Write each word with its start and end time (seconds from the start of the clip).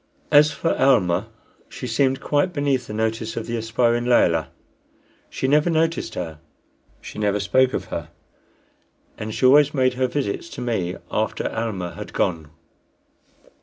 As 0.31 0.51
for 0.51 0.71
Almah, 0.79 1.27
she 1.69 1.85
seemed 1.85 2.21
quite 2.21 2.53
beneath 2.53 2.87
the 2.87 2.93
notice 2.95 3.37
of 3.37 3.45
the 3.45 3.55
aspiring 3.55 4.05
Layelah. 4.05 4.49
She 5.29 5.47
never 5.47 5.69
noticed 5.69 6.15
her, 6.15 6.39
she 7.01 7.19
never 7.19 7.39
spoke 7.39 7.71
of 7.71 7.85
her, 7.93 8.09
and 9.19 9.31
she 9.31 9.45
always 9.45 9.75
made 9.75 9.93
her 9.93 10.07
visits 10.07 10.49
to 10.55 10.59
me 10.61 10.95
after 11.11 11.47
Almah 11.51 11.93
had 11.93 12.13
gone. 12.13 12.49